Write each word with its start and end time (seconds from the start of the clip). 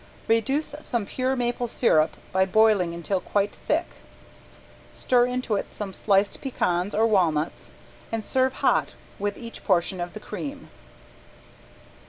Reduce 0.27 0.73
some 0.81 1.05
pure 1.05 1.35
maple 1.35 1.67
sirup 1.67 2.17
by 2.31 2.43
boiling 2.43 2.95
until 2.95 3.21
quite 3.21 3.55
thick, 3.67 3.85
stir 4.93 5.27
into 5.27 5.53
it 5.57 5.71
some 5.71 5.93
sliced 5.93 6.41
pecans 6.41 6.95
or 6.95 7.05
walnuts 7.05 7.71
and 8.11 8.25
serve 8.25 8.51
hot 8.65 8.95
with 9.19 9.37
each 9.37 9.63
portion 9.63 10.01
of 10.01 10.13
the 10.13 10.19
cream. 10.19 10.71